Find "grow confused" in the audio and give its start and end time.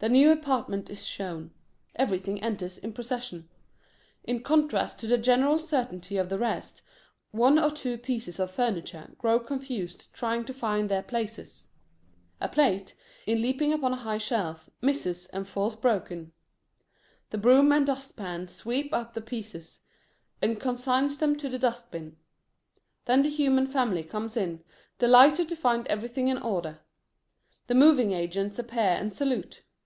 9.18-10.12